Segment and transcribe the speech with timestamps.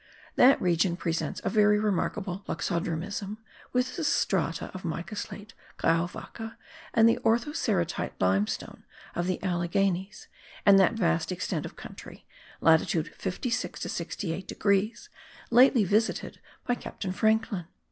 [0.35, 3.37] That region presents a very remarkable loxodromism
[3.71, 6.55] with the strata of mica slate, grauwacke,
[6.91, 8.83] and the orthoceratite limestone
[9.13, 10.27] of the Alleghenies,
[10.65, 12.25] and that vast extent of country
[12.61, 15.09] (latitude 56 to 68 degrees)
[15.51, 17.67] lately visited by Captain Franklin.